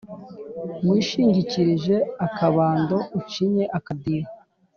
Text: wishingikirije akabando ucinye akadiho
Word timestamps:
wishingikirije 0.89 1.95
akabando 2.25 2.97
ucinye 3.19 3.63
akadiho 3.77 4.29